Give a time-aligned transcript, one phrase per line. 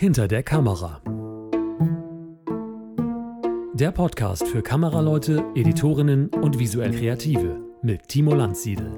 [0.00, 1.02] Hinter der Kamera.
[3.74, 8.92] Der Podcast für Kameraleute, Editorinnen und visuell Kreative mit Timo Landsiedel.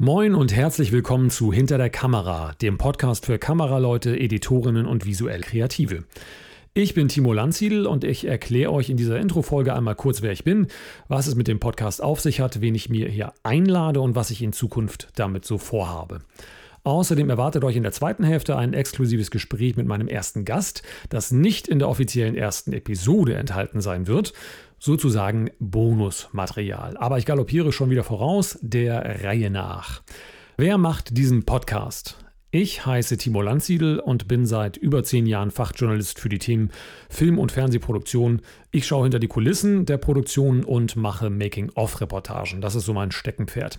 [0.00, 5.42] Moin und herzlich willkommen zu Hinter der Kamera, dem Podcast für Kameraleute, Editorinnen und visuell
[5.42, 6.02] Kreative.
[6.74, 10.42] Ich bin Timo Landsiedel und ich erkläre euch in dieser Introfolge einmal kurz, wer ich
[10.42, 10.66] bin,
[11.06, 14.32] was es mit dem Podcast auf sich hat, wen ich mir hier einlade und was
[14.32, 16.18] ich in Zukunft damit so vorhabe.
[16.82, 21.30] Außerdem erwartet euch in der zweiten Hälfte ein exklusives Gespräch mit meinem ersten Gast, das
[21.30, 24.32] nicht in der offiziellen ersten Episode enthalten sein wird.
[24.78, 26.96] Sozusagen Bonusmaterial.
[26.96, 30.02] Aber ich galoppiere schon wieder voraus, der Reihe nach.
[30.56, 32.16] Wer macht diesen Podcast?
[32.52, 36.70] Ich heiße Timo Landsiedel und bin seit über zehn Jahren Fachjournalist für die Themen
[37.08, 38.40] Film- und Fernsehproduktion.
[38.72, 42.60] Ich schaue hinter die Kulissen der Produktion und mache Making-of-Reportagen.
[42.60, 43.78] Das ist so mein Steckenpferd.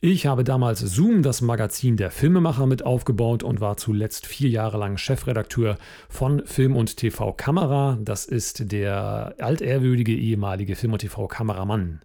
[0.00, 4.76] Ich habe damals Zoom, das Magazin der Filmemacher, mit aufgebaut und war zuletzt vier Jahre
[4.76, 5.78] lang Chefredakteur
[6.10, 7.96] von Film und TV Kamera.
[8.02, 12.02] Das ist der altehrwürdige ehemalige Film- und TV-Kameramann.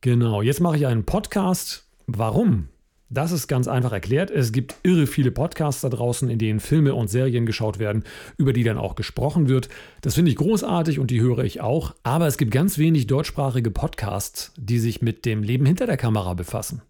[0.00, 1.86] Genau, jetzt mache ich einen Podcast.
[2.06, 2.68] Warum?
[3.10, 4.30] Das ist ganz einfach erklärt.
[4.30, 8.04] Es gibt irre viele Podcasts da draußen, in denen Filme und Serien geschaut werden,
[8.36, 9.70] über die dann auch gesprochen wird.
[10.02, 11.94] Das finde ich großartig und die höre ich auch.
[12.02, 16.34] Aber es gibt ganz wenig deutschsprachige Podcasts, die sich mit dem Leben hinter der Kamera
[16.34, 16.82] befassen.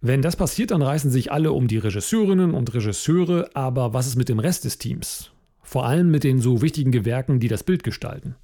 [0.00, 4.16] Wenn das passiert, dann reißen sich alle um die Regisseurinnen und Regisseure, aber was ist
[4.16, 5.32] mit dem Rest des Teams?
[5.60, 8.36] Vor allem mit den so wichtigen Gewerken, die das Bild gestalten.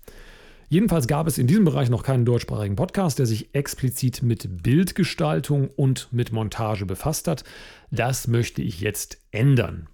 [0.75, 5.71] Jedenfalls gab es in diesem Bereich noch keinen deutschsprachigen Podcast, der sich explizit mit Bildgestaltung
[5.77, 7.45] und mit Montage befasst hat.
[7.93, 9.87] Das möchte ich jetzt ändern.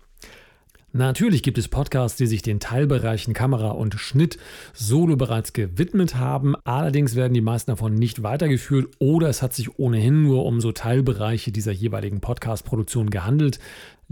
[0.95, 4.39] Natürlich gibt es Podcasts, die sich den Teilbereichen Kamera und Schnitt
[4.73, 6.57] solo bereits gewidmet haben.
[6.65, 10.73] Allerdings werden die meisten davon nicht weitergeführt oder es hat sich ohnehin nur um so
[10.73, 13.59] Teilbereiche dieser jeweiligen Podcast-Produktion gehandelt.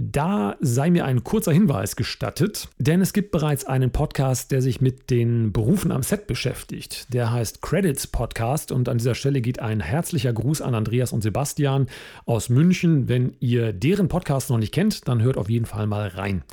[0.00, 4.80] Da sei mir ein kurzer Hinweis gestattet, denn es gibt bereits einen Podcast, der sich
[4.80, 7.12] mit den Berufen am Set beschäftigt.
[7.12, 11.22] Der heißt Credits Podcast und an dieser Stelle geht ein herzlicher Gruß an Andreas und
[11.22, 11.88] Sebastian
[12.26, 13.08] aus München.
[13.08, 16.44] Wenn ihr deren Podcast noch nicht kennt, dann hört auf jeden Fall mal rein.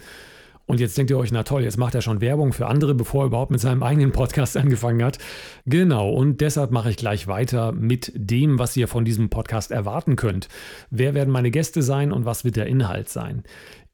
[0.68, 3.24] Und jetzt denkt ihr euch, na toll, jetzt macht er schon Werbung für andere, bevor
[3.24, 5.20] er überhaupt mit seinem eigenen Podcast angefangen hat.
[5.66, 10.16] Genau, und deshalb mache ich gleich weiter mit dem, was ihr von diesem Podcast erwarten
[10.16, 10.48] könnt.
[10.90, 13.44] Wer werden meine Gäste sein und was wird der Inhalt sein?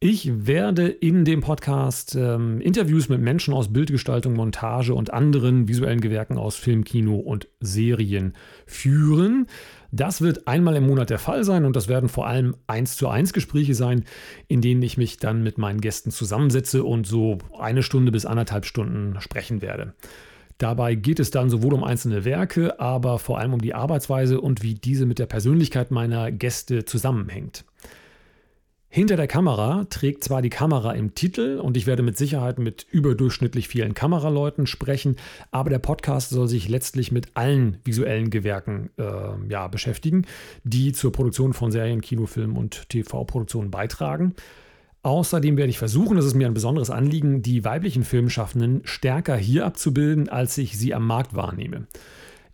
[0.03, 6.01] Ich werde in dem Podcast ähm, Interviews mit Menschen aus Bildgestaltung, Montage und anderen visuellen
[6.01, 8.33] Gewerken aus Film, Kino und Serien
[8.65, 9.45] führen.
[9.91, 13.09] Das wird einmal im Monat der Fall sein und das werden vor allem eins zu
[13.09, 14.05] eins Gespräche sein,
[14.47, 18.65] in denen ich mich dann mit meinen Gästen zusammensetze und so eine Stunde bis anderthalb
[18.65, 19.93] Stunden sprechen werde.
[20.57, 24.63] Dabei geht es dann sowohl um einzelne Werke, aber vor allem um die Arbeitsweise und
[24.63, 27.65] wie diese mit der Persönlichkeit meiner Gäste zusammenhängt.
[28.93, 32.85] Hinter der Kamera trägt zwar die Kamera im Titel und ich werde mit Sicherheit mit
[32.91, 35.15] überdurchschnittlich vielen Kameraleuten sprechen,
[35.49, 39.03] aber der Podcast soll sich letztlich mit allen visuellen Gewerken äh,
[39.47, 40.25] ja, beschäftigen,
[40.65, 44.35] die zur Produktion von Serien, Kinofilmen und TV-Produktionen beitragen.
[45.03, 49.65] Außerdem werde ich versuchen, das ist mir ein besonderes Anliegen, die weiblichen Filmschaffenden stärker hier
[49.65, 51.87] abzubilden, als ich sie am Markt wahrnehme.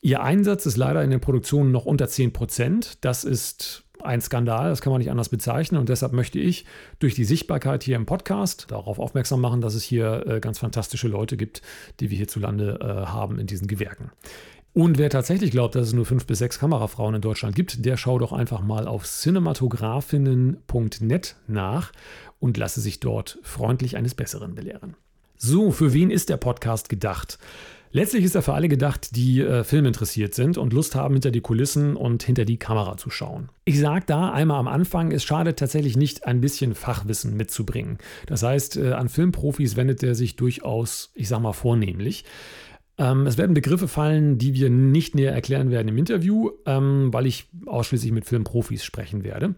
[0.02, 3.00] Ihr Einsatz ist leider in den Produktionen noch unter 10 Prozent.
[3.04, 5.80] Das ist ein Skandal, das kann man nicht anders bezeichnen.
[5.80, 6.66] Und deshalb möchte ich
[7.00, 11.08] durch die Sichtbarkeit hier im Podcast darauf aufmerksam machen, dass es hier äh, ganz fantastische
[11.08, 11.62] Leute gibt,
[12.00, 14.12] die wir hierzulande äh, haben in diesen Gewerken.
[14.74, 17.98] Und wer tatsächlich glaubt, dass es nur fünf bis sechs Kamerafrauen in Deutschland gibt, der
[17.98, 21.92] schaut doch einfach mal auf cinematografinnen.net nach
[22.40, 24.96] und lasse sich dort freundlich eines Besseren belehren.
[25.36, 27.40] So, für wen ist der Podcast gedacht?
[27.98, 31.42] Letztlich ist er für alle gedacht, die äh, filminteressiert sind und Lust haben, hinter die
[31.42, 33.50] Kulissen und hinter die Kamera zu schauen.
[33.66, 37.98] Ich sage da einmal am Anfang, es schadet tatsächlich nicht, ein bisschen Fachwissen mitzubringen.
[38.28, 42.24] Das heißt, äh, an Filmprofis wendet er sich durchaus, ich sag mal, vornehmlich.
[43.00, 47.28] Ähm, es werden Begriffe fallen, die wir nicht näher erklären werden im Interview, ähm, weil
[47.28, 49.54] ich ausschließlich mit Filmprofis sprechen werde.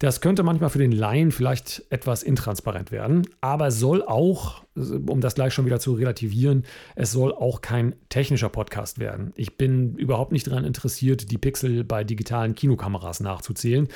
[0.00, 5.20] Das könnte manchmal für den Laien vielleicht etwas intransparent werden, aber es soll auch, um
[5.20, 6.64] das gleich schon wieder zu relativieren,
[6.96, 9.32] es soll auch kein technischer Podcast werden.
[9.36, 13.88] Ich bin überhaupt nicht daran interessiert, die Pixel bei digitalen Kinokameras nachzuzählen.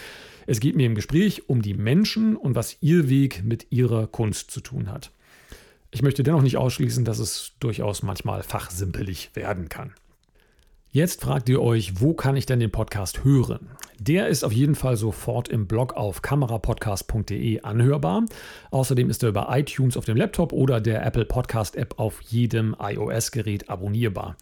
[0.46, 4.50] Es geht mir im Gespräch um die Menschen und was ihr Weg mit ihrer Kunst
[4.50, 5.10] zu tun hat.
[5.94, 9.94] Ich möchte dennoch nicht ausschließen, dass es durchaus manchmal fachsimpelig werden kann.
[10.90, 13.70] Jetzt fragt ihr euch, wo kann ich denn den Podcast hören?
[13.98, 18.24] Der ist auf jeden Fall sofort im Blog auf kamerapodcast.de anhörbar.
[18.70, 22.74] Außerdem ist er über iTunes auf dem Laptop oder der Apple Podcast App auf jedem
[22.78, 24.36] iOS-Gerät abonnierbar.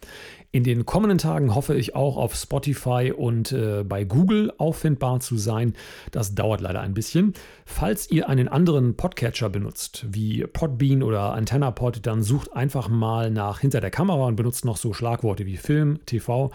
[0.51, 5.37] In den kommenden Tagen hoffe ich auch auf Spotify und äh, bei Google auffindbar zu
[5.37, 5.73] sein.
[6.11, 7.33] Das dauert leider ein bisschen.
[7.65, 13.59] Falls ihr einen anderen Podcatcher benutzt, wie Podbean oder AntennaPod, dann sucht einfach mal nach
[13.59, 16.51] hinter der Kamera und benutzt noch so Schlagworte wie Film, TV.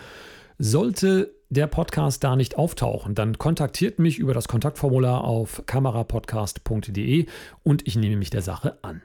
[0.58, 7.26] Sollte der Podcast da nicht auftauchen, dann kontaktiert mich über das Kontaktformular auf kamerapodcast.de
[7.62, 9.02] und ich nehme mich der Sache an.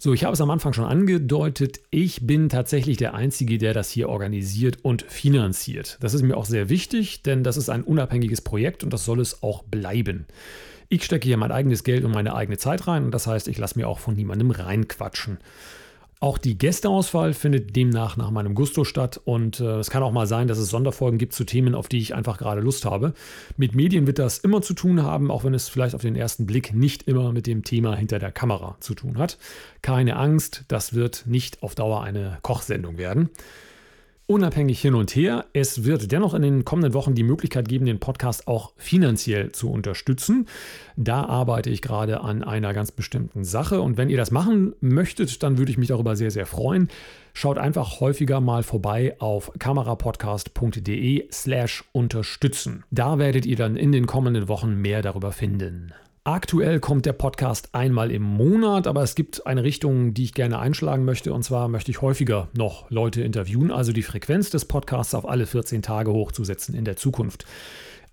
[0.00, 3.90] So, ich habe es am Anfang schon angedeutet, ich bin tatsächlich der Einzige, der das
[3.90, 5.98] hier organisiert und finanziert.
[6.00, 9.18] Das ist mir auch sehr wichtig, denn das ist ein unabhängiges Projekt und das soll
[9.18, 10.26] es auch bleiben.
[10.88, 13.58] Ich stecke hier mein eigenes Geld und meine eigene Zeit rein und das heißt, ich
[13.58, 15.38] lasse mir auch von niemandem reinquatschen.
[16.20, 20.26] Auch die Gästeauswahl findet demnach nach meinem Gusto statt und äh, es kann auch mal
[20.26, 23.14] sein, dass es Sonderfolgen gibt zu Themen, auf die ich einfach gerade Lust habe.
[23.56, 26.44] Mit Medien wird das immer zu tun haben, auch wenn es vielleicht auf den ersten
[26.44, 29.38] Blick nicht immer mit dem Thema hinter der Kamera zu tun hat.
[29.80, 33.30] Keine Angst, das wird nicht auf Dauer eine Kochsendung werden.
[34.30, 37.98] Unabhängig hin und her, es wird dennoch in den kommenden Wochen die Möglichkeit geben, den
[37.98, 40.46] Podcast auch finanziell zu unterstützen.
[40.98, 45.42] Da arbeite ich gerade an einer ganz bestimmten Sache und wenn ihr das machen möchtet,
[45.42, 46.90] dann würde ich mich darüber sehr, sehr freuen.
[47.32, 52.84] Schaut einfach häufiger mal vorbei auf kamerapodcast.de slash unterstützen.
[52.90, 55.94] Da werdet ihr dann in den kommenden Wochen mehr darüber finden.
[56.24, 60.58] Aktuell kommt der Podcast einmal im Monat, aber es gibt eine Richtung, die ich gerne
[60.58, 61.32] einschlagen möchte.
[61.32, 65.46] Und zwar möchte ich häufiger noch Leute interviewen, also die Frequenz des Podcasts auf alle
[65.46, 67.46] 14 Tage hochzusetzen in der Zukunft.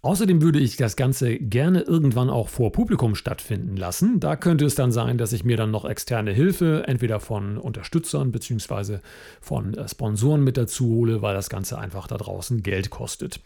[0.06, 4.20] Außerdem würde ich das Ganze gerne irgendwann auch vor Publikum stattfinden lassen.
[4.20, 8.32] Da könnte es dann sein, dass ich mir dann noch externe Hilfe, entweder von Unterstützern
[8.32, 9.00] bzw.
[9.42, 13.40] von äh, Sponsoren mit dazu hole, weil das Ganze einfach da draußen Geld kostet.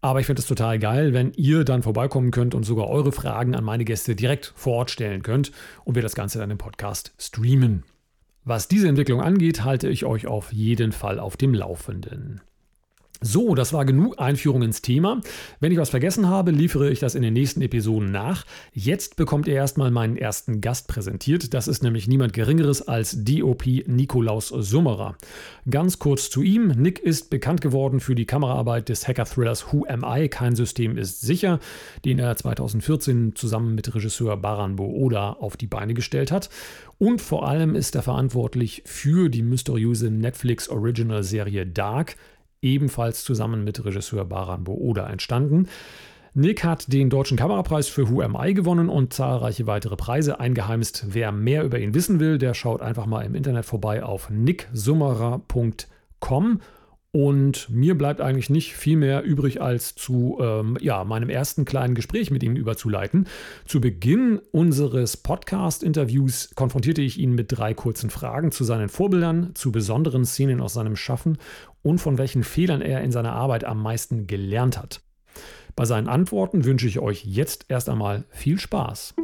[0.00, 3.56] Aber ich finde es total geil, wenn ihr dann vorbeikommen könnt und sogar eure Fragen
[3.56, 5.50] an meine Gäste direkt vor Ort stellen könnt
[5.84, 7.82] und wir das Ganze dann im Podcast streamen.
[8.44, 12.40] Was diese Entwicklung angeht, halte ich euch auf jeden Fall auf dem Laufenden.
[13.20, 15.20] So, das war genug Einführung ins Thema.
[15.58, 18.46] Wenn ich was vergessen habe, liefere ich das in den nächsten Episoden nach.
[18.72, 21.52] Jetzt bekommt ihr erstmal meinen ersten Gast präsentiert.
[21.52, 25.16] Das ist nämlich niemand Geringeres als DOP Nikolaus Summerer.
[25.68, 26.68] Ganz kurz zu ihm.
[26.68, 30.28] Nick ist bekannt geworden für die Kameraarbeit des Hacker-Thrillers Who Am I?
[30.28, 31.58] Kein System ist sicher,
[32.04, 36.50] den er 2014 zusammen mit Regisseur Baran Booda auf die Beine gestellt hat.
[36.98, 42.16] Und vor allem ist er verantwortlich für die mysteriöse Netflix-Original-Serie Dark
[42.62, 45.68] ebenfalls zusammen mit Regisseur Baran Booda entstanden.
[46.34, 51.06] Nick hat den Deutschen Kamerapreis für Who Am I gewonnen und zahlreiche weitere Preise eingeheimst.
[51.08, 56.60] Wer mehr über ihn wissen will, der schaut einfach mal im Internet vorbei auf nicksummerer.com
[57.18, 61.96] und mir bleibt eigentlich nicht viel mehr übrig, als zu ähm, ja, meinem ersten kleinen
[61.96, 63.26] Gespräch mit ihm überzuleiten.
[63.64, 69.72] Zu Beginn unseres Podcast-Interviews konfrontierte ich ihn mit drei kurzen Fragen zu seinen Vorbildern, zu
[69.72, 71.38] besonderen Szenen aus seinem Schaffen
[71.82, 75.00] und von welchen Fehlern er in seiner Arbeit am meisten gelernt hat.
[75.74, 79.16] Bei seinen Antworten wünsche ich euch jetzt erst einmal viel Spaß.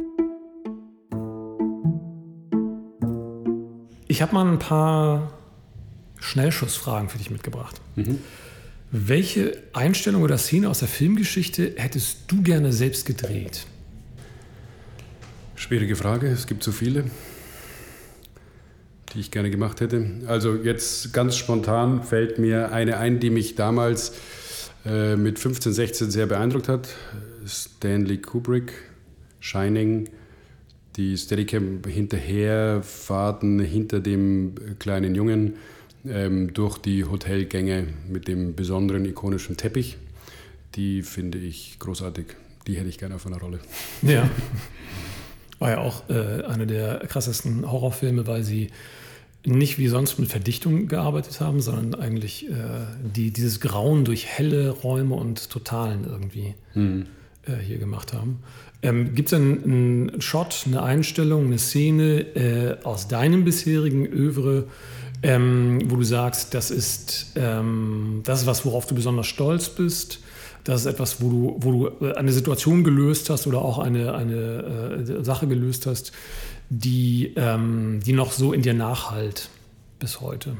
[4.09, 5.34] Ich habe mal ein paar
[6.25, 7.79] Schnellschussfragen für dich mitgebracht.
[7.95, 8.19] Mhm.
[8.91, 13.65] Welche Einstellung oder Szene aus der Filmgeschichte hättest du gerne selbst gedreht?
[15.55, 17.05] Schwierige Frage, es gibt so viele,
[19.13, 20.21] die ich gerne gemacht hätte.
[20.27, 24.13] Also jetzt ganz spontan fällt mir eine ein, die mich damals
[24.85, 26.89] äh, mit 15, 16 sehr beeindruckt hat.
[27.45, 28.73] Stanley Kubrick,
[29.39, 30.09] Shining,
[30.95, 35.55] die Steadicam hinterherfahrten hinter dem kleinen Jungen
[36.09, 39.97] ähm, durch die Hotelgänge mit dem besonderen ikonischen Teppich.
[40.75, 42.25] Die finde ich großartig.
[42.67, 43.59] Die hätte ich gerne auf einer Rolle.
[44.01, 44.29] Ja.
[45.57, 48.71] War ja auch äh, einer der krassesten Horrorfilme, weil sie
[49.45, 52.53] nicht wie sonst mit Verdichtung gearbeitet haben, sondern eigentlich äh,
[53.15, 57.05] die, dieses Grauen durch helle Räume und Totalen irgendwie mhm.
[57.45, 58.39] äh, hier gemacht haben.
[58.81, 64.67] Ähm, Gibt es einen, einen Shot, eine Einstellung, eine Szene äh, aus deinem bisherigen Övre,
[65.23, 70.19] ähm, wo du sagst, das ist, ähm, das ist was, worauf du besonders stolz bist.
[70.63, 75.05] Das ist etwas, wo du, wo du eine Situation gelöst hast oder auch eine, eine
[75.07, 76.11] äh, Sache gelöst hast,
[76.69, 79.49] die, ähm, die noch so in dir nachhalt
[79.99, 80.57] bis heute.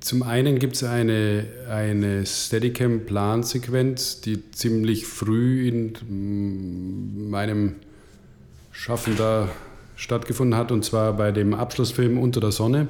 [0.00, 7.76] Zum einen gibt es eine, eine Steadicam-Plansequenz, die ziemlich früh in meinem
[8.72, 9.48] Schaffen da
[9.96, 12.88] stattgefunden hat, und zwar bei dem Abschlussfilm Unter der Sonne.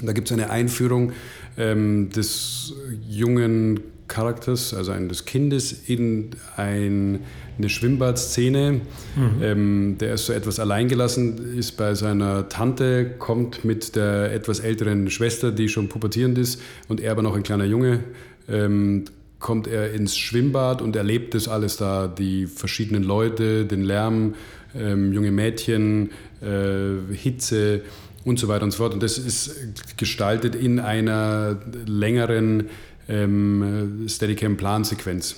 [0.00, 1.12] Da gibt es eine Einführung
[1.56, 2.74] ähm, des
[3.08, 7.20] jungen Charakters, also eines Kindes, in ein,
[7.58, 8.80] eine Schwimmbadszene.
[9.16, 9.42] Mhm.
[9.42, 15.10] Ähm, der ist so etwas alleingelassen, ist bei seiner Tante, kommt mit der etwas älteren
[15.10, 18.04] Schwester, die schon pubertierend ist, und er aber noch ein kleiner Junge.
[18.48, 19.04] Ähm,
[19.38, 24.34] kommt er ins Schwimmbad und erlebt das alles da, die verschiedenen Leute, den Lärm,
[24.78, 27.82] ähm, junge Mädchen, äh, Hitze
[28.24, 28.94] und so weiter und so fort.
[28.94, 32.68] Und das ist gestaltet in einer längeren
[33.08, 35.36] ähm, Steadicam-Plansequenz,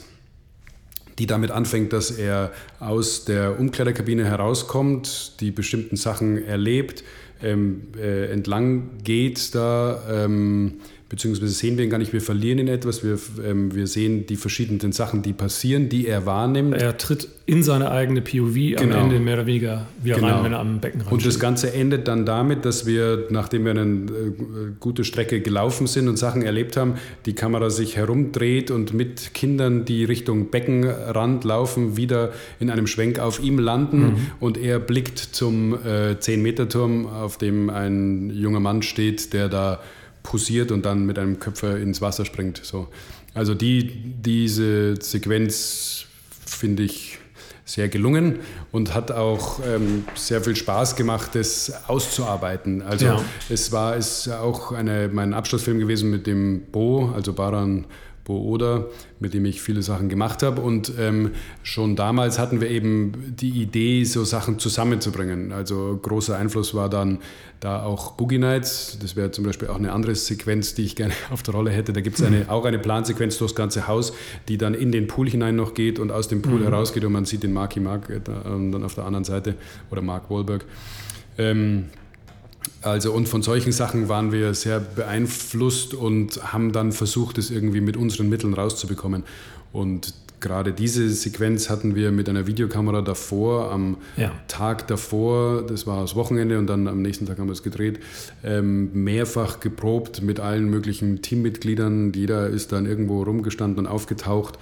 [1.19, 7.05] die damit anfängt, dass er aus der Umkleiderkabine herauskommt, die bestimmten Sachen erlebt,
[7.43, 10.03] ähm, äh, entlang geht da.
[10.11, 10.81] Ähm,
[11.11, 14.37] beziehungsweise sehen wir ihn gar nicht, wir verlieren ihn etwas, wir, ähm, wir sehen die
[14.37, 16.81] verschiedenen Sachen, die passieren, die er wahrnimmt.
[16.81, 18.83] Er tritt in seine eigene POV genau.
[18.83, 20.29] am Ende mehr oder weniger wieder genau.
[20.29, 23.73] rein, wenn er am Becken Und das Ganze endet dann damit, dass wir, nachdem wir
[23.73, 24.09] eine äh,
[24.79, 26.95] gute Strecke gelaufen sind und Sachen erlebt haben,
[27.27, 33.19] die Kamera sich herumdreht und mit Kindern, die Richtung Beckenrand laufen, wieder in einem Schwenk
[33.19, 34.17] auf ihm landen mhm.
[34.39, 39.81] und er blickt zum äh, 10-Meter-Turm, auf dem ein junger Mann steht, der da
[40.23, 42.61] posiert und dann mit einem Köpfer ins Wasser springt.
[42.63, 42.89] So.
[43.35, 46.07] Also die, diese Sequenz
[46.47, 47.19] finde ich
[47.65, 48.41] sehr gelungen
[48.73, 52.83] und hat auch ähm, sehr viel Spaß gemacht, das auszuarbeiten.
[52.83, 53.25] Also ja.
[53.49, 57.87] es war ist auch eine, mein Abschlussfilm gewesen mit dem Bo, also Baran
[58.25, 58.87] Booda,
[59.19, 60.61] mit dem ich viele Sachen gemacht habe.
[60.61, 65.53] Und ähm, schon damals hatten wir eben die Idee, so Sachen zusammenzubringen.
[65.53, 67.19] Also großer Einfluss war dann
[67.61, 68.99] da auch Boogie Nights.
[69.01, 71.93] Das wäre zum Beispiel auch eine andere Sequenz, die ich gerne auf der Rolle hätte.
[71.93, 74.13] Da gibt es eine, auch eine Plansequenz durchs ganze Haus,
[74.49, 76.65] die dann in den Pool hinein noch geht und aus dem Pool mhm.
[76.65, 79.55] herausgeht und man sieht den Marky Mark äh, dann auf der anderen Seite
[79.91, 80.65] oder Mark Wahlberg.
[81.39, 81.87] Ähm,
[82.83, 87.81] also und von solchen Sachen waren wir sehr beeinflusst und haben dann versucht, es irgendwie
[87.81, 89.25] mit unseren Mitteln rauszubekommen.
[89.73, 94.33] Und gerade diese Sequenz hatten wir mit einer Videokamera davor, am ja.
[94.49, 98.01] Tag davor, das war das Wochenende und dann am nächsten Tag haben wir es gedreht,
[98.43, 102.13] ähm, mehrfach geprobt mit allen möglichen Teammitgliedern.
[102.15, 104.59] Jeder ist dann irgendwo rumgestanden und aufgetaucht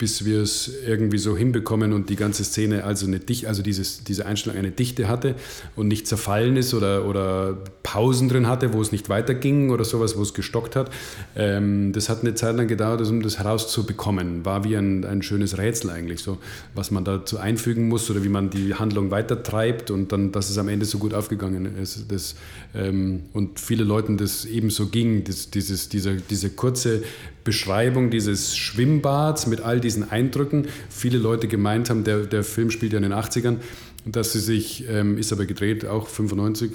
[0.00, 4.02] bis wir es irgendwie so hinbekommen und die ganze Szene also eine Dichte, also dieses,
[4.02, 5.34] diese Einstellung eine Dichte hatte
[5.76, 10.16] und nicht zerfallen ist oder, oder Pausen drin hatte, wo es nicht weiterging oder sowas,
[10.16, 10.90] wo es gestockt hat.
[11.36, 14.42] Ähm, das hat eine Zeit lang gedauert, um das herauszubekommen.
[14.46, 16.38] War wie ein, ein schönes Rätsel eigentlich, so
[16.74, 20.56] was man dazu einfügen muss oder wie man die Handlung weitertreibt und dann, dass es
[20.56, 22.10] am Ende so gut aufgegangen ist.
[22.10, 22.36] Das,
[22.74, 27.02] ähm, und viele Leuten das ebenso ging, das, dieses, dieser, diese kurze
[27.44, 30.66] Beschreibung dieses Schwimmbads mit all diesen Eindrücken.
[30.88, 33.56] Viele Leute gemeint haben, der, der Film spielt ja in den 80ern,
[34.04, 36.72] dass sie sich, ähm, ist aber gedreht, auch 95.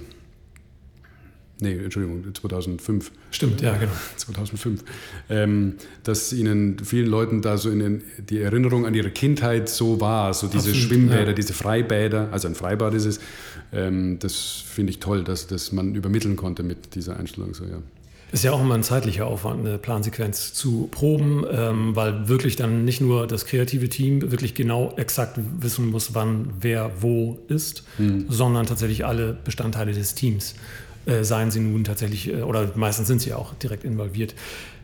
[1.61, 3.11] Nee, Entschuldigung, 2005.
[3.31, 3.93] Stimmt, ja, genau.
[4.17, 4.83] 2005.
[5.29, 10.01] Ähm, dass ihnen vielen Leuten da so in den, die Erinnerung an ihre Kindheit so
[10.01, 11.33] war, so diese Absolut, Schwimmbäder, ja.
[11.33, 13.19] diese Freibäder, also ein Freibad ist es.
[13.71, 17.53] Ähm, das finde ich toll, dass, dass man übermitteln konnte mit dieser Einstellung.
[17.53, 17.81] So, ja.
[18.35, 22.83] Ist ja auch immer ein zeitlicher Aufwand, eine Plansequenz zu proben, ähm, weil wirklich dann
[22.83, 28.25] nicht nur das kreative Team wirklich genau exakt wissen muss, wann wer wo ist, mhm.
[28.27, 30.55] sondern tatsächlich alle Bestandteile des Teams,
[31.05, 34.35] äh, seien sie nun tatsächlich, äh, oder meistens sind sie auch direkt involviert.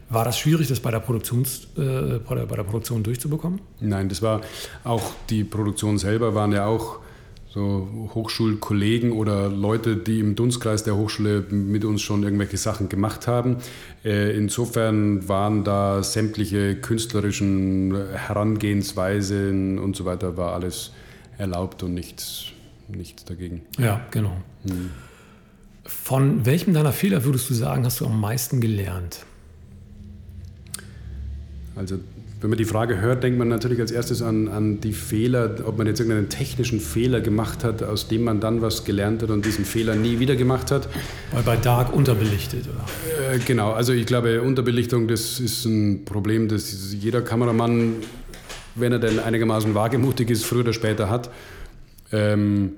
[0.07, 3.59] War das schwierig, das bei der, Produktions, äh, bei der Produktion durchzubekommen?
[3.81, 4.39] Nein, das war
[4.85, 6.99] auch die Produktion selber, waren ja auch
[7.53, 13.27] so Hochschulkollegen oder Leute, die im Dunstkreis der Hochschule mit uns schon irgendwelche Sachen gemacht
[13.27, 13.57] haben.
[14.05, 20.91] Äh, insofern waren da sämtliche künstlerischen Herangehensweisen und so weiter, war alles
[21.37, 22.45] erlaubt und nichts,
[22.87, 23.63] nichts dagegen.
[23.77, 24.37] Ja, genau.
[24.63, 24.91] Hm.
[25.83, 29.25] Von welchem deiner Fehler würdest du sagen, hast du am meisten gelernt?
[31.75, 31.99] Also
[32.41, 35.77] wenn man die Frage hört, denkt man natürlich als erstes an, an die Fehler, ob
[35.77, 39.45] man jetzt irgendeinen technischen Fehler gemacht hat, aus dem man dann was gelernt hat und
[39.45, 40.89] diesen Fehler nie wieder gemacht hat.
[41.31, 43.35] Weil bei Dark unterbelichtet, oder?
[43.35, 47.97] Äh, genau, also ich glaube, Unterbelichtung, das ist ein Problem, das jeder Kameramann,
[48.73, 51.29] wenn er denn einigermaßen wagemutig ist, früher oder später hat.
[52.11, 52.71] Ähm,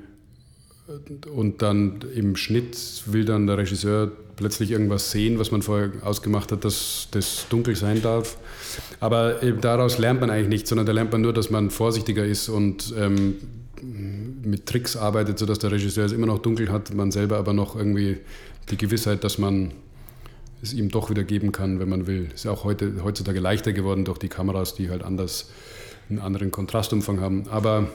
[1.34, 6.52] und dann im Schnitt will dann der Regisseur plötzlich irgendwas sehen, was man vorher ausgemacht
[6.52, 8.38] hat, dass das dunkel sein darf.
[9.00, 12.50] Aber daraus lernt man eigentlich nichts, sondern da lernt man nur, dass man vorsichtiger ist
[12.50, 13.36] und ähm,
[14.44, 17.76] mit Tricks arbeitet, sodass der Regisseur es immer noch dunkel hat, man selber aber noch
[17.76, 18.18] irgendwie
[18.70, 19.72] die Gewissheit, dass man
[20.62, 22.30] es ihm doch wieder geben kann, wenn man will.
[22.34, 25.50] Ist ja auch heute, heutzutage leichter geworden durch die Kameras, die halt anders
[26.10, 27.48] einen anderen Kontrastumfang haben.
[27.50, 27.88] Aber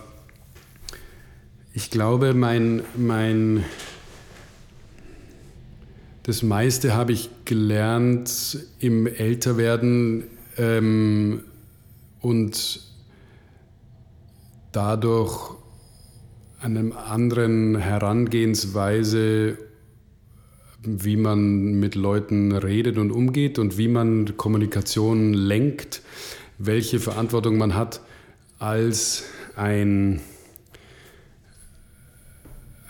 [1.79, 3.65] ich glaube, mein, mein
[6.25, 10.25] das meiste habe ich gelernt im Älterwerden
[10.57, 11.45] ähm,
[12.21, 12.81] und
[14.73, 15.53] dadurch
[16.61, 19.57] einer anderen Herangehensweise,
[20.83, 26.03] wie man mit Leuten redet und umgeht und wie man Kommunikation lenkt,
[26.59, 28.01] welche Verantwortung man hat
[28.59, 29.23] als
[29.55, 30.21] ein,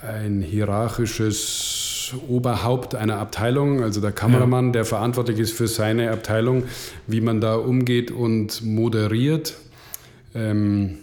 [0.01, 4.71] ein hierarchisches Oberhaupt einer Abteilung, also der Kameramann, ja.
[4.71, 6.63] der verantwortlich ist für seine Abteilung,
[7.07, 9.55] wie man da umgeht und moderiert.
[10.33, 10.99] Ähm,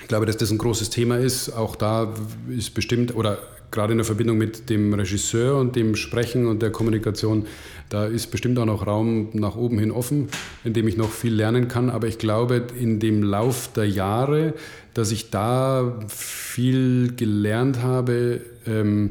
[0.00, 1.50] ich glaube, dass das ein großes Thema ist.
[1.50, 2.12] Auch da
[2.48, 3.38] ist bestimmt, oder
[3.74, 7.46] gerade in der Verbindung mit dem Regisseur und dem Sprechen und der Kommunikation,
[7.90, 10.28] da ist bestimmt auch noch Raum nach oben hin offen,
[10.64, 11.90] in dem ich noch viel lernen kann.
[11.90, 14.54] Aber ich glaube, in dem Lauf der Jahre,
[14.94, 19.10] dass ich da viel gelernt habe, ähm,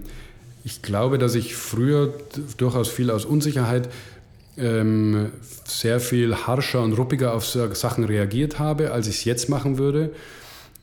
[0.63, 2.13] ich glaube, dass ich früher
[2.57, 3.89] durchaus viel aus Unsicherheit
[4.57, 5.31] ähm,
[5.65, 10.11] sehr viel harscher und ruppiger auf Sachen reagiert habe, als ich es jetzt machen würde.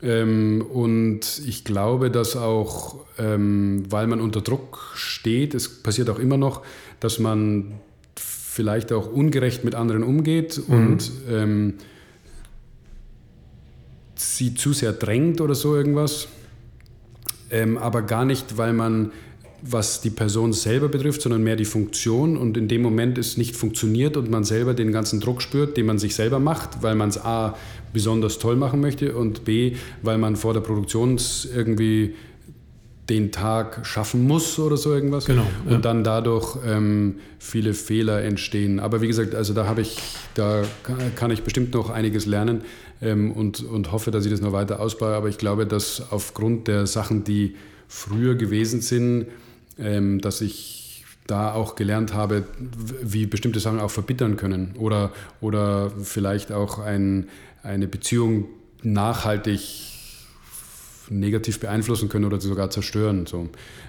[0.02, 6.18] Ähm, und ich glaube, dass auch, ähm, weil man unter Druck steht, es passiert auch
[6.18, 6.62] immer noch,
[7.00, 7.72] dass man
[8.16, 10.74] vielleicht auch ungerecht mit anderen umgeht mhm.
[10.74, 11.74] und ähm,
[14.14, 16.28] sie zu sehr drängt oder so irgendwas.
[17.50, 19.12] Ähm, aber gar nicht, weil man
[19.62, 22.36] was die Person selber betrifft, sondern mehr die Funktion.
[22.36, 25.86] Und in dem Moment es nicht funktioniert und man selber den ganzen Druck spürt, den
[25.86, 27.56] man sich selber macht, weil man es A
[27.92, 31.20] besonders toll machen möchte und B, weil man vor der Produktion
[31.54, 32.14] irgendwie
[33.10, 35.24] den Tag schaffen muss oder so irgendwas.
[35.24, 35.46] Genau.
[35.68, 35.74] Ja.
[35.74, 38.78] Und dann dadurch ähm, viele Fehler entstehen.
[38.78, 39.98] Aber wie gesagt, also da habe ich,
[40.34, 40.62] da
[41.16, 42.62] kann ich bestimmt noch einiges lernen
[43.02, 45.14] ähm, und, und hoffe, dass ich das noch weiter ausbaue.
[45.14, 47.56] Aber ich glaube, dass aufgrund der Sachen, die
[47.88, 49.26] früher gewesen sind,
[49.80, 52.44] ähm, dass ich da auch gelernt habe,
[53.02, 57.28] wie bestimmte Sachen auch verbittern können oder, oder vielleicht auch ein,
[57.62, 58.46] eine Beziehung
[58.82, 59.60] nachhaltig
[61.10, 63.26] negativ beeinflussen können oder sogar zerstören.
[63.26, 63.48] So.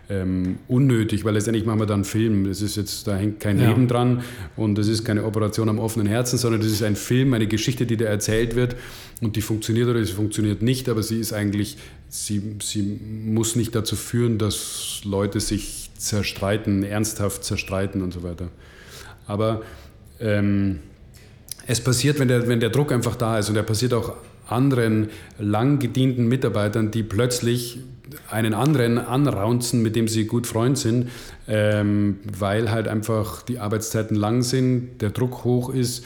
[0.09, 2.47] Ähm, unnötig, weil letztendlich machen wir dann einen Film.
[2.47, 3.69] Das ist jetzt, da hängt kein ja.
[3.69, 4.23] Leben dran
[4.57, 7.85] und das ist keine Operation am offenen Herzen, sondern das ist ein Film, eine Geschichte,
[7.85, 8.75] die da erzählt wird
[9.21, 11.77] und die funktioniert oder sie funktioniert nicht, aber sie ist eigentlich,
[12.09, 18.49] sie, sie muss nicht dazu führen, dass Leute sich zerstreiten, ernsthaft zerstreiten und so weiter.
[19.27, 19.61] Aber
[20.19, 20.79] ähm,
[21.67, 24.13] es passiert, wenn der, wenn der Druck einfach da ist und er passiert auch
[24.47, 25.09] anderen
[25.39, 27.79] lang gedienten Mitarbeitern, die plötzlich
[28.29, 31.09] einen anderen anraunzen, mit dem sie gut Freund sind,
[31.47, 36.03] ähm, weil halt einfach die Arbeitszeiten lang sind, der Druck hoch ist,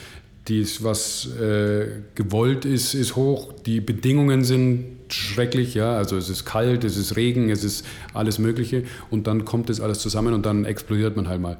[0.47, 6.45] dies, was äh, gewollt ist, ist hoch, die Bedingungen sind schrecklich, ja, also es ist
[6.45, 10.45] kalt, es ist Regen, es ist alles Mögliche und dann kommt das alles zusammen und
[10.45, 11.57] dann explodiert man halt mal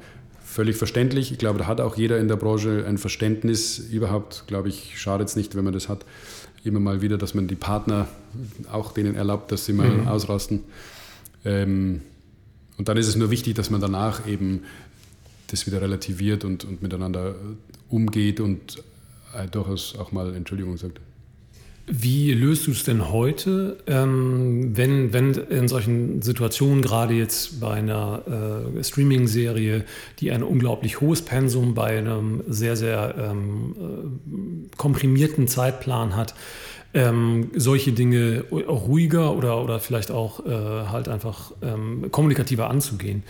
[0.56, 1.32] völlig verständlich.
[1.32, 3.78] Ich glaube, da hat auch jeder in der Branche ein Verständnis.
[3.78, 6.06] Überhaupt, glaube ich, schadet es nicht, wenn man das hat.
[6.64, 8.08] Immer mal wieder, dass man die Partner
[8.72, 10.08] auch denen erlaubt, dass sie mal mhm.
[10.08, 10.64] ausrasten.
[11.44, 12.00] Ähm,
[12.78, 14.62] und dann ist es nur wichtig, dass man danach eben
[15.46, 17.34] das wieder relativiert und, und miteinander
[17.88, 18.82] umgeht und
[19.34, 21.00] äh, durchaus auch mal Entschuldigung sagt.
[21.88, 27.74] Wie löst du es denn heute, ähm, wenn, wenn in solchen Situationen, gerade jetzt bei
[27.74, 29.84] einer äh, Streaming-Serie,
[30.18, 36.34] die ein unglaublich hohes Pensum bei einem sehr, sehr ähm, äh, komprimierten Zeitplan hat,
[36.92, 43.22] ähm, solche Dinge ruhiger oder, oder vielleicht auch äh, halt einfach ähm, kommunikativer anzugehen?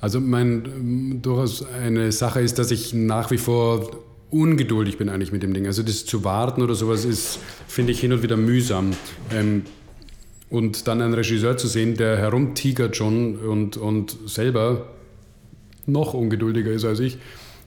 [0.00, 5.42] Also mein durchaus eine Sache ist, dass ich nach wie vor ungeduldig bin eigentlich mit
[5.42, 5.66] dem Ding.
[5.66, 8.92] Also das zu warten oder sowas ist, finde ich hin und wieder mühsam.
[9.32, 9.62] Ähm,
[10.48, 14.86] und dann einen Regisseur zu sehen, der herumtigert schon und, und selber
[15.86, 17.18] noch ungeduldiger ist als ich,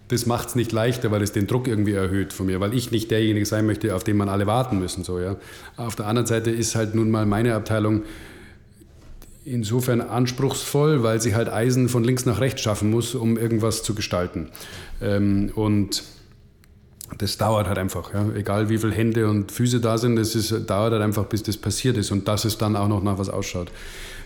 [0.09, 2.91] das macht es nicht leichter, weil es den Druck irgendwie erhöht von mir, weil ich
[2.91, 5.03] nicht derjenige sein möchte, auf den man alle warten müssen.
[5.03, 5.37] So, ja.
[5.77, 8.03] Auf der anderen Seite ist halt nun mal meine Abteilung
[9.51, 13.95] insofern anspruchsvoll, weil sie halt Eisen von links nach rechts schaffen muss, um irgendwas zu
[13.95, 14.49] gestalten.
[15.01, 16.03] Ähm, und
[17.17, 18.27] das dauert halt einfach, ja.
[18.35, 21.57] egal wie viele Hände und Füße da sind, es ist, dauert halt einfach, bis das
[21.57, 23.71] passiert ist und dass es dann auch noch nach was ausschaut.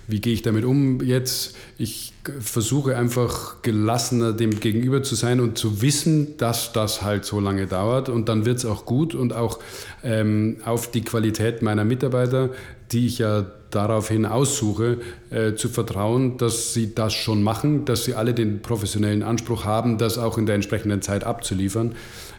[0.07, 1.55] wie gehe ich damit um jetzt.
[1.77, 7.39] Ich versuche einfach gelassener dem Gegenüber zu sein und zu wissen, dass das halt so
[7.39, 9.59] lange dauert und dann wird es auch gut und auch
[10.03, 12.49] ähm, auf die Qualität meiner Mitarbeiter,
[12.93, 14.99] die ich ja daraufhin aussuche,
[15.31, 19.97] äh, zu vertrauen, dass sie das schon machen, dass sie alle den professionellen Anspruch haben,
[19.97, 21.95] das auch in der entsprechenden Zeit abzuliefern.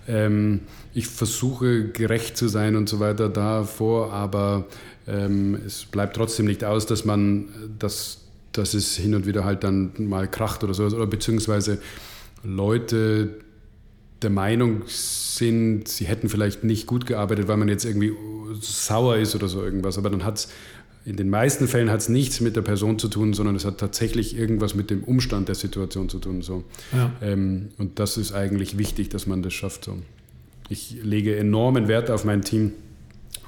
[0.06, 0.60] Ähm,
[0.94, 4.66] ich versuche gerecht zu sein und so weiter davor, aber
[5.08, 8.18] ähm, es bleibt trotzdem nicht aus, dass man, dass,
[8.52, 11.78] dass es hin und wieder halt dann mal kracht oder so, oder beziehungsweise
[12.44, 13.43] Leute
[14.22, 18.12] der Meinung sind, sie hätten vielleicht nicht gut gearbeitet, weil man jetzt irgendwie
[18.60, 20.48] sauer ist oder so irgendwas, aber dann hat es
[21.04, 23.78] in den meisten Fällen hat es nichts mit der Person zu tun, sondern es hat
[23.78, 26.40] tatsächlich irgendwas mit dem Umstand der Situation zu tun.
[26.40, 26.64] So.
[26.92, 27.12] Ja.
[27.20, 29.84] Ähm, und das ist eigentlich wichtig, dass man das schafft.
[29.84, 29.98] So.
[30.70, 32.72] Ich lege enormen Wert auf mein Team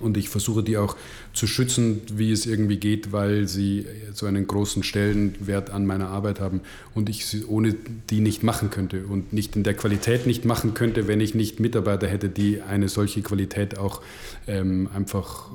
[0.01, 0.96] und ich versuche die auch
[1.33, 6.40] zu schützen, wie es irgendwie geht, weil sie so einen großen Stellenwert an meiner Arbeit
[6.40, 6.61] haben
[6.94, 7.75] und ich sie ohne
[8.11, 11.61] die nicht machen könnte und nicht in der Qualität nicht machen könnte, wenn ich nicht
[11.61, 14.03] Mitarbeiter hätte, die eine solche Qualität auch
[14.46, 15.51] ähm, einfach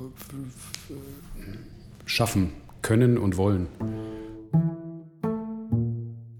[2.04, 3.68] schaffen können und wollen.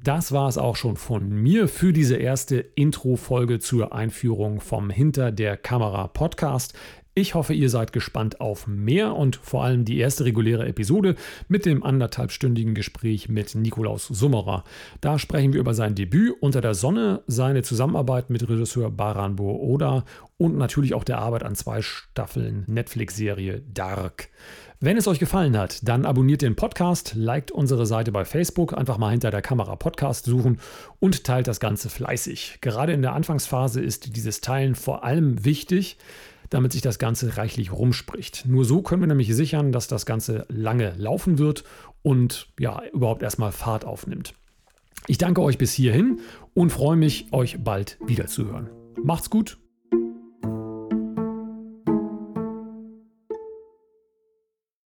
[0.05, 5.31] Das war es auch schon von mir für diese erste Intro-Folge zur Einführung vom Hinter
[5.31, 6.75] der Kamera Podcast.
[7.15, 11.15] Ich hoffe, ihr seid gespannt auf mehr und vor allem die erste reguläre Episode
[11.47, 14.65] mit dem anderthalbstündigen Gespräch mit Nikolaus Summerer.
[15.03, 20.07] Da sprechen wir über sein Debüt Unter der Sonne, seine Zusammenarbeit mit Regisseur Baran Oda
[20.39, 24.31] und natürlich auch der Arbeit an zwei Staffeln Netflix-Serie Dark.
[24.81, 28.97] Wenn es euch gefallen hat, dann abonniert den Podcast, liked unsere Seite bei Facebook, einfach
[28.97, 30.61] mal hinter der Kamera Podcast suchen
[30.99, 32.59] und teilt das Ganze fleißig.
[32.63, 35.99] Gerade in der Anfangsphase ist dieses Teilen vor allem wichtig,
[36.53, 38.45] damit sich das Ganze reichlich rumspricht.
[38.47, 41.65] Nur so können wir nämlich sichern, dass das Ganze lange laufen wird
[42.03, 44.35] und ja, überhaupt erstmal Fahrt aufnimmt.
[45.07, 46.21] Ich danke euch bis hierhin
[46.55, 48.69] und freue mich, euch bald wiederzuhören.
[49.03, 49.59] Macht's gut